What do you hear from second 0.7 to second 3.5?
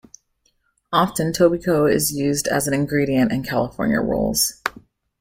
Often, tobiko is used as an ingredient in